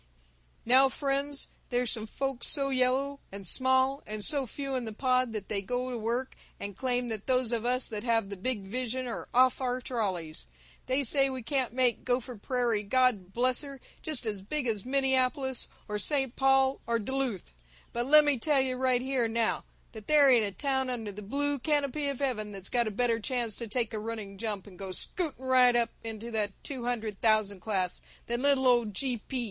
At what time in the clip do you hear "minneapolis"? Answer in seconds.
14.87-15.67